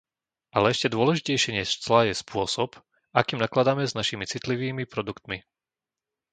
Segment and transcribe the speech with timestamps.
[0.55, 2.69] Ale ešte dôležitejšie než clá je spôsob,
[3.19, 5.37] akým nakladáme s našimi citlivými produktmi.